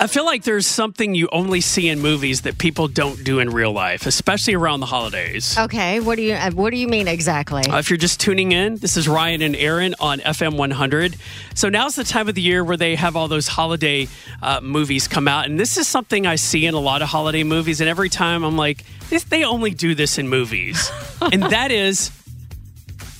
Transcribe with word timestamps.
I 0.00 0.06
feel 0.06 0.24
like 0.24 0.44
there's 0.44 0.66
something 0.66 1.16
you 1.16 1.28
only 1.32 1.60
see 1.60 1.88
in 1.88 2.00
movies 2.00 2.42
that 2.42 2.56
people 2.56 2.86
don't 2.86 3.24
do 3.24 3.40
in 3.40 3.50
real 3.50 3.72
life, 3.72 4.06
especially 4.06 4.54
around 4.54 4.78
the 4.78 4.86
holidays. 4.86 5.58
Okay, 5.58 5.98
what 5.98 6.14
do 6.16 6.22
you 6.22 6.34
uh, 6.34 6.52
what 6.52 6.70
do 6.70 6.76
you 6.76 6.86
mean 6.86 7.08
exactly? 7.08 7.64
Uh, 7.68 7.78
if 7.78 7.90
you're 7.90 7.96
just 7.96 8.20
tuning 8.20 8.52
in, 8.52 8.76
this 8.76 8.96
is 8.96 9.08
Ryan 9.08 9.42
and 9.42 9.56
Aaron 9.56 9.96
on 9.98 10.20
FM 10.20 10.56
100. 10.56 11.16
So 11.54 11.68
now's 11.68 11.96
the 11.96 12.04
time 12.04 12.28
of 12.28 12.36
the 12.36 12.42
year 12.42 12.62
where 12.62 12.76
they 12.76 12.94
have 12.94 13.16
all 13.16 13.26
those 13.26 13.48
holiday 13.48 14.06
uh, 14.40 14.60
movies 14.60 15.08
come 15.08 15.26
out, 15.26 15.46
and 15.46 15.58
this 15.58 15.76
is 15.76 15.88
something 15.88 16.28
I 16.28 16.36
see 16.36 16.64
in 16.64 16.74
a 16.74 16.80
lot 16.80 17.02
of 17.02 17.08
holiday 17.08 17.42
movies. 17.42 17.80
And 17.80 17.90
every 17.90 18.08
time 18.08 18.44
I'm 18.44 18.56
like, 18.56 18.84
this, 19.10 19.24
they 19.24 19.42
only 19.42 19.72
do 19.72 19.96
this 19.96 20.16
in 20.16 20.28
movies, 20.28 20.92
and 21.20 21.42
that 21.42 21.72
is 21.72 22.12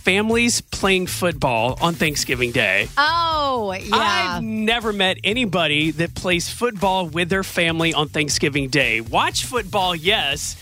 families 0.09 0.63
playing 0.63 1.07
football 1.07 1.77
on 1.83 1.93
Thanksgiving 1.93 2.51
Day. 2.51 2.89
oh, 2.97 3.75
yeah. 3.79 3.95
I've 3.95 4.43
never 4.43 4.91
met 4.91 5.19
anybody 5.23 5.91
that 5.91 6.15
plays 6.15 6.49
football 6.49 7.07
with 7.07 7.29
their 7.29 7.45
family 7.45 7.93
on 7.93 8.09
Thanksgiving 8.09 8.71
Day. 8.71 9.03
Watch 9.03 9.45
football, 9.45 9.95
yes, 9.95 10.57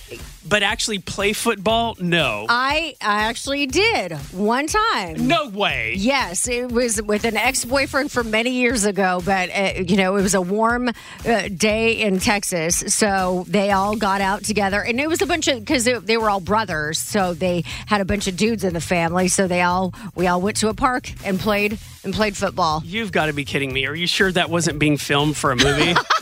but 0.49 0.63
actually 0.63 0.99
play 0.99 1.33
football, 1.33 1.97
no. 1.99 2.47
I 2.49 2.95
I 3.01 3.23
actually 3.25 3.67
did 3.67 4.13
one 4.33 4.67
time. 4.67 5.27
no 5.27 5.49
way. 5.49 5.95
Yes, 5.97 6.49
it 6.49 6.71
was 6.71 7.01
with 7.03 7.25
an 7.25 7.37
ex-boyfriend 7.37 8.11
from 8.13 8.31
many 8.31 8.51
years 8.51 8.85
ago, 8.85 9.21
but 9.25 9.51
uh, 9.51 9.73
you 9.87 9.97
know 9.97 10.17
it 10.17 10.23
was 10.23 10.35
a 10.35 10.43
warm 10.43 10.89
uh, 10.89 11.49
day 11.49 11.93
in 12.01 12.19
Texas, 12.21 12.77
so 12.95 13.45
they 13.49 13.71
all 13.73 13.97
got 13.97 14.21
out 14.21 14.45
together, 14.45 14.83
and 14.83 15.01
it 15.01 15.09
was 15.09 15.23
a 15.23 15.27
bunch 15.27 15.49
of 15.49 15.61
because 15.61 15.85
they 15.85 16.17
were 16.17 16.31
all 16.31 16.41
brothers, 16.41 16.99
so 16.99 17.35
they 17.35 17.63
had 17.87 18.01
a 18.01 18.05
bunch 18.05 18.27
of 18.27 18.37
dudes 18.37 18.65
in 18.65 18.75
the 18.75 18.81
family, 18.81 19.29
so 19.29 19.47
they 19.49 19.63
all 19.63 19.93
we 20.15 20.27
all 20.27 20.41
went 20.41 20.57
to 20.59 20.69
a 20.69 20.75
park 20.75 21.11
and 21.25 21.39
played 21.41 21.79
and 22.05 22.15
played 22.15 22.37
football. 22.37 22.83
You've 22.85 23.13
got 23.13 23.27
to 23.27 23.33
be 23.33 23.45
kidding 23.45 23.73
me. 23.73 23.87
Are 23.87 23.95
you 23.95 24.07
sure 24.07 24.31
that 24.33 24.49
wasn't 24.51 24.79
being 24.79 24.97
filmed 24.97 25.37
for 25.37 25.51
a 25.51 25.57
movie? 25.57 25.95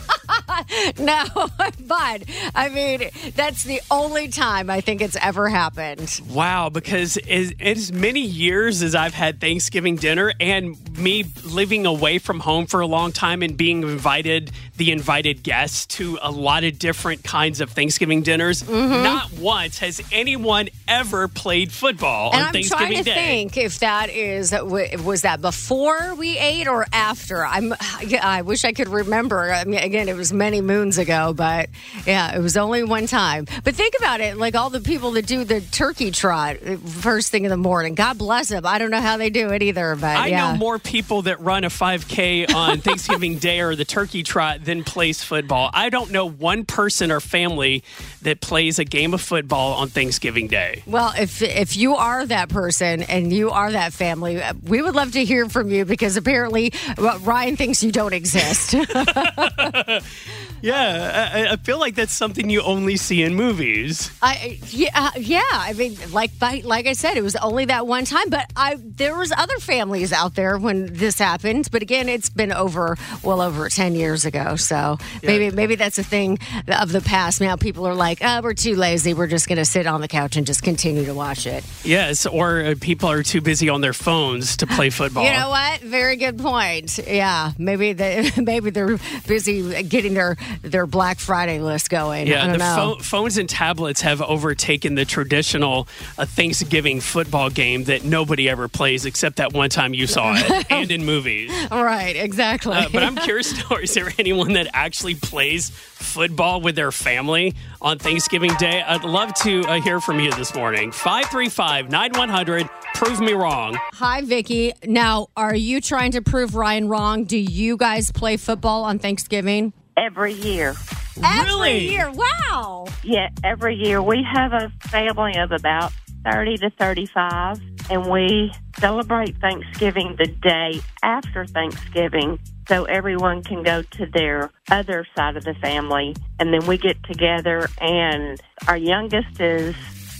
No, 0.99 1.25
but 1.87 2.23
I 2.55 2.69
mean 2.69 3.11
that's 3.35 3.65
the 3.65 3.81
only 3.91 4.29
time 4.29 4.71
I 4.71 4.81
think 4.81 5.01
it's 5.03 5.17
ever 5.21 5.49
happened. 5.49 6.21
wow, 6.31 6.69
because 6.69 7.17
as, 7.17 7.53
as 7.61 7.93
many 7.93 8.21
years 8.21 8.83
as 8.83 8.95
I've 8.95 9.15
had 9.15 9.41
Thanksgiving 9.41 9.97
dinner 9.97 10.33
and 10.41 10.77
me 10.99 11.25
living 11.45 11.87
away 11.87 12.19
from 12.19 12.41
home 12.41 12.67
for 12.67 12.81
a 12.81 12.87
long 12.87 13.13
time 13.13 13.43
and 13.43 13.57
being 13.57 13.83
invited, 13.83 14.51
the 14.77 14.91
invited 14.93 15.43
guests 15.43 15.87
to 15.97 16.19
a 16.23 16.31
lot 16.31 16.65
of 16.65 16.79
different 16.79 17.25
kinds 17.25 17.61
of 17.61 17.71
Thanksgiving 17.71 18.23
dinners, 18.23 18.63
Mm-hmm. 18.63 19.03
not 19.03 19.33
once 19.35 19.79
has 19.79 20.01
anyone 20.13 20.69
ever 20.89 21.29
played 21.29 21.71
football 21.73 22.31
And 22.33 22.41
on 22.43 22.47
I'm 22.49 22.53
Thanksgiving 22.53 22.87
trying 22.93 23.05
to 23.05 23.11
Day. 23.11 23.15
think 23.15 23.57
if 23.57 23.79
that 23.81 24.11
is 24.11 24.53
was 24.63 25.23
that 25.23 25.41
before 25.41 26.15
we 26.15 26.39
ate 26.39 26.67
or 26.69 26.87
after. 26.93 27.45
I'm 27.45 27.75
I 28.23 28.43
wish 28.43 28.65
I 28.65 28.73
could 28.73 28.89
remember. 28.89 29.53
I 29.53 29.65
mean, 29.65 29.81
again, 29.81 30.09
it 30.09 30.17
was 30.17 30.33
many 30.33 30.61
moons 30.61 30.74
ago, 30.83 31.33
but 31.33 31.71
yeah, 32.07 32.37
it 32.37 32.41
was 32.41 32.57
only 32.57 32.83
one 32.83 33.07
time. 33.07 33.47
But 33.63 33.75
think 33.75 33.95
about 33.99 34.21
it, 34.21 34.37
like 34.37 34.55
all 34.55 34.71
the 34.71 34.81
people 34.81 35.13
that 35.13 35.27
do 35.27 35.45
the 35.45 35.61
turkey 35.61 36.11
trot 36.11 36.57
uh, 36.67 36.77
first 36.77 37.31
thing 37.31 37.45
in 37.45 37.51
the 37.51 37.57
morning. 37.57 37.95
God 37.95 38.19
bless 38.19 38.49
them. 38.49 38.67
I 38.67 38.79
don't 38.79 38.91
know 38.91 39.01
how 39.01 39.17
they 39.17 39.31
do 39.31 39.51
it 39.51 39.63
either, 39.63 39.95
but 39.97 40.17
I 40.17 40.27
yeah. 40.29 40.53
know 40.53 40.59
more 40.59 40.79
people 40.79 41.23
that 41.23 41.41
run 41.41 41.65
a 41.65 41.69
5K 41.69 42.53
on 42.55 42.79
Thanksgiving 42.83 43.39
Day 43.39 43.61
or 43.61 43.77
the 43.77 43.85
turkey 43.85 44.23
trot 44.23 44.65
than 44.65 44.85
plays 44.85 45.23
football. 45.23 45.71
I 45.73 45.91
don't 45.91 46.11
know 46.11 46.29
one 46.29 46.65
person 46.65 47.11
or 47.11 47.21
family 47.21 47.83
that 48.23 48.41
plays 48.41 48.79
a 48.79 48.85
game 48.85 49.15
of 49.15 49.21
football 49.21 49.75
on 49.75 49.89
Thanksgiving 49.89 50.49
Day. 50.49 50.83
Well, 50.87 51.13
if 51.17 51.41
if 51.43 51.77
you 51.77 51.97
are 51.97 52.27
that 52.27 52.49
person 52.49 53.03
and 53.03 53.33
you 53.33 53.51
are 53.51 53.71
that 53.73 53.93
family, 53.93 54.43
uh, 54.43 54.55
we 54.65 54.83
would 54.83 54.95
love 54.95 55.13
to 55.13 55.25
hear 55.25 55.49
from 55.49 55.71
you 55.71 55.85
because 55.85 56.17
apparently 56.17 56.73
uh, 56.99 57.19
Ryan 57.23 57.57
thinks 57.57 57.83
you 57.83 57.93
don't 57.93 58.13
exist. 58.13 58.75
Yeah, 60.65 61.31
I, 61.35 61.53
I 61.53 61.57
feel 61.57 61.79
like 61.79 61.95
that's 61.95 62.15
something 62.15 62.49
you 62.49 62.63
only 62.63 62.97
see 62.97 63.23
in 63.23 63.35
movies. 63.35 64.11
I 64.23 64.59
yeah 64.71 64.89
uh, 64.95 65.11
yeah. 65.19 65.43
I 65.53 65.75
mean, 65.75 65.95
like 66.11 66.31
like 66.41 66.87
I 66.87 66.95
said, 66.95 67.19
it 67.19 67.23
was 67.23 67.37
only 67.37 67.67
that 67.67 67.87
one 67.87 68.07
time, 68.07 68.31
but 68.31 68.51
I 68.57 68.77
there 68.81 69.15
was 69.15 69.31
other 69.31 69.59
families 69.59 70.11
out 70.11 70.37
there 70.37 70.57
when 70.57 70.87
this 70.95 71.19
happened. 71.19 71.69
But 71.71 71.83
again, 71.83 72.09
it's 72.09 72.31
been 72.31 72.51
over 72.51 72.97
well 73.23 73.43
over 73.43 73.69
ten 73.69 73.95
years 73.95 74.25
ago, 74.25 74.57
so 74.57 74.97
maybe 75.23 75.55
maybe 75.55 75.75
that's 75.75 75.99
a 75.99 76.03
thing 76.03 76.39
of 76.69 76.93
the 76.93 77.03
past. 77.03 77.43
Now 77.43 77.57
people 77.57 77.87
are 77.87 77.95
like, 77.95 78.21
oh, 78.23 78.41
we're 78.43 78.55
too 78.55 78.75
lazy. 78.75 79.13
We're 79.13 79.27
just 79.27 79.49
going 79.49 79.59
to 79.59 79.67
sit 79.67 79.87
on 79.87 80.01
the 80.01 80.09
couch 80.09 80.37
and 80.37 80.47
just 80.47 80.63
continue 80.63 81.05
to 81.05 81.13
watch 81.13 81.47
it. 81.47 81.63
Yes, 81.85 82.25
or 82.25 82.61
uh, 82.63 82.75
people 82.81 83.11
are 83.11 83.23
too 83.23 83.43
busy 83.43 83.69
on 83.69 83.83
their 83.83 83.93
phones 83.93 84.57
to 84.57 84.67
play 84.67 84.89
football. 84.99 85.25
You 85.25 85.33
know 85.33 85.51
what? 85.51 85.83
Very 85.83 86.17
good 86.17 86.39
point. 86.39 86.99
Yeah, 87.07 87.53
maybe 87.59 87.93
they 87.93 88.31
maybe 88.39 88.71
they're 88.71 88.99
busy 89.27 89.83
getting 89.83 90.15
their 90.15 90.39
their 90.63 90.87
Black 90.87 91.19
Friday 91.19 91.61
list 91.61 91.91
going. 91.91 92.29
I 92.29 92.31
Yeah, 92.31 92.47
don't 92.47 92.59
the 92.59 92.65
pho- 92.65 92.97
phones 93.03 93.39
and 93.39 93.49
tablets 93.49 94.01
have 94.03 94.21
overtaken 94.23 94.95
the 94.95 95.05
traditional 95.05 95.89
uh, 96.19 96.27
Thanksgiving 96.27 97.01
football 97.01 97.51
game 97.51 97.85
that 97.85 98.05
nobody 98.05 98.49
ever 98.49 98.69
plays 98.69 99.05
except 99.07 99.37
that 99.37 99.53
one 99.53 99.71
time 99.71 99.95
you 99.95 100.07
saw 100.07 100.35
it 100.37 100.67
and 100.71 100.91
in 100.91 101.05
movies. 101.05 101.51
right, 101.71 102.17
exactly. 102.17 102.75
Uh, 102.77 102.89
but 102.93 103.03
I'm 103.03 103.17
curious 103.17 103.53
to 103.69 103.75
is 103.77 103.95
there 103.95 104.13
anyone 104.19 104.53
that 104.55 104.69
actually 104.73 105.15
plays 105.15 105.71
football 105.71 106.61
with 106.61 106.77
their 106.77 106.93
family 106.93 107.55
on 107.81 107.99
Thanksgiving 107.99 108.53
Day? 108.59 108.83
I'd 108.83 109.05
love 109.05 109.33
to 109.43 109.63
uh, 109.63 109.81
hear 109.81 110.01
from 110.01 110.21
you 110.21 110.31
this 110.33 110.55
morning. 110.55 110.93
535 110.93 111.91
9100. 111.91 112.69
Prove 112.95 113.21
me 113.21 113.33
wrong. 113.33 113.77
Hi, 113.95 114.23
Vicky. 114.23 114.73
Now, 114.85 115.27
are 115.37 115.55
you 115.55 115.81
trying 115.81 116.13
to 116.13 116.23
prove 116.23 116.55
Ryan 116.55 116.89
wrong? 116.89 117.25
Do 117.25 117.37
you 117.37 117.77
guys 117.77 118.13
play 118.13 118.37
football 118.37 118.85
on 118.85 118.99
Thanksgiving? 119.01 119.73
Every 119.97 120.33
year. 120.33 120.75
Every 121.23 121.45
Really? 121.45 121.91
year. 121.91 122.11
Wow. 122.13 122.87
Yeah, 123.03 123.29
every 123.45 123.77
year. 123.77 124.03
We 124.03 124.23
have 124.31 124.53
a 124.53 124.71
family 124.89 125.37
of 125.39 125.53
about 125.53 125.93
30 126.31 126.57
to 126.59 126.71
35, 126.71 127.61
and 127.91 128.11
we 128.11 128.53
celebrate 128.79 129.37
Thanksgiving 129.39 130.17
the 130.19 130.27
day 130.27 130.81
after 131.03 131.45
Thanksgiving 131.47 132.39
so 132.67 132.85
everyone 132.85 133.43
can 133.45 133.63
go 133.63 133.83
to 133.83 134.07
their 134.07 134.51
other 134.71 135.07
side 135.17 135.37
of 135.37 135.45
the 135.45 135.55
family. 135.55 136.17
And 136.41 136.53
then 136.53 136.67
we 136.67 136.79
get 136.79 137.03
together, 137.05 137.69
and 137.81 138.41
our 138.67 138.77
youngest 138.77 139.39
is 139.39 139.77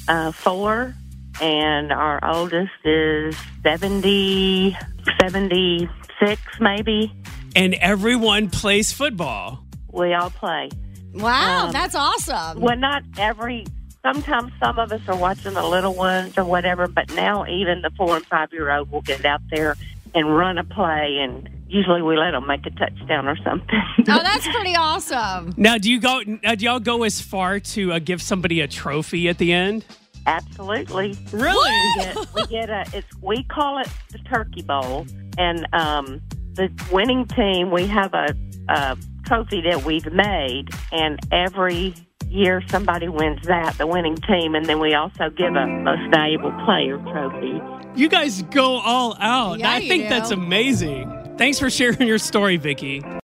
uh, 0.09 0.31
four, 0.31 0.95
and 1.41 1.91
our 1.91 2.21
oldest 2.25 2.71
is 2.85 3.35
70, 3.65 4.77
76 5.21 6.41
maybe. 6.61 7.13
And 7.57 7.75
everyone 7.75 8.51
plays 8.51 8.93
football. 8.93 9.64
We 9.95 10.13
all 10.13 10.31
play. 10.31 10.69
Wow, 11.15 11.67
Um, 11.67 11.73
that's 11.73 11.95
awesome. 11.95 12.61
Well, 12.61 12.77
not 12.77 13.03
every. 13.17 13.67
Sometimes 14.03 14.53
some 14.63 14.79
of 14.79 14.93
us 14.93 15.01
are 15.09 15.17
watching 15.17 15.55
the 15.55 15.63
little 15.67 15.95
ones 15.95 16.37
or 16.37 16.45
whatever, 16.45 16.87
but 16.89 17.11
now 17.15 17.47
even 17.47 17.81
the 17.81 17.91
four 17.97 18.17
and 18.17 18.27
five 18.27 18.53
year 18.53 18.71
old 18.71 18.91
will 18.91 19.01
get 19.01 19.25
out 19.25 19.41
there 19.51 19.77
and 20.15 20.37
run 20.37 20.59
a 20.59 20.65
play, 20.65 21.19
and 21.23 21.49
usually 21.69 22.03
we 22.03 22.17
let 22.19 22.33
them 22.33 22.47
make 22.47 22.67
a 22.67 22.71
touchdown 22.71 23.27
or 23.29 23.37
something. 23.45 23.69
Oh, 24.07 24.23
that's 24.23 24.47
pretty 24.47 24.77
awesome. 24.77 25.55
Now, 25.57 25.79
do 25.79 25.91
you 25.91 25.99
go? 25.99 26.21
uh, 26.45 26.55
Do 26.57 26.65
y'all 26.67 26.79
go 26.81 27.05
as 27.05 27.23
far 27.23 27.59
to 27.61 27.93
uh, 27.95 27.99
give 28.01 28.21
somebody 28.21 28.61
a 28.61 28.69
trophy 28.69 29.31
at 29.31 29.39
the 29.39 29.51
end? 29.55 29.87
Absolutely. 30.27 31.17
Really? 31.33 31.71
We 31.97 32.05
get, 32.05 32.35
we 32.35 32.47
get 32.49 32.69
a. 32.71 32.85
It's 32.93 33.07
we 33.23 33.45
call 33.45 33.79
it 33.79 33.89
the 34.11 34.19
Turkey 34.19 34.61
Bowl, 34.63 35.07
and 35.39 35.67
um, 35.73 36.21
the 36.53 36.71
winning 36.93 37.27
team 37.29 37.71
we 37.71 37.87
have 37.87 38.13
a, 38.13 38.35
a 38.69 38.97
trophy 39.25 39.61
that 39.63 39.85
we've 39.85 40.13
made, 40.13 40.69
and 40.93 41.19
every 41.33 41.95
year 42.29 42.63
somebody 42.69 43.09
wins 43.09 43.47
that, 43.47 43.77
the 43.79 43.87
winning 43.87 44.17
team, 44.17 44.55
and 44.55 44.67
then 44.67 44.81
we 44.81 44.95
also 44.95 45.31
give 45.31 45.55
a 45.55 45.67
most 45.67 46.11
valuable 46.11 46.53
player 46.65 46.99
trophy. 46.99 47.61
You 47.95 48.09
guys 48.09 48.43
go 48.43 48.79
all 48.79 49.17
out. 49.21 49.61
Yeah, 49.61 49.71
I 49.71 49.87
think 49.87 50.05
do. 50.05 50.09
that's 50.09 50.31
amazing. 50.31 51.37
Thanks 51.39 51.59
for 51.59 51.71
sharing 51.71 52.07
your 52.09 52.19
story, 52.19 52.57
Vicky. 52.57 53.03